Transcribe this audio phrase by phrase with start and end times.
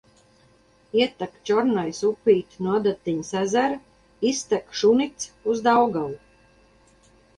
[0.99, 3.77] Ietek Čornajas upīte no Adatiņas ezera,
[4.33, 6.19] iztek Šuņica uz Daugavu.